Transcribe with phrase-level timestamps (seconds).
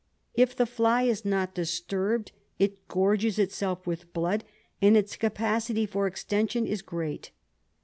[0.33, 4.43] If the fly is not disturbed it gorges itself with blood,
[4.81, 7.29] and its capacity for extension is great.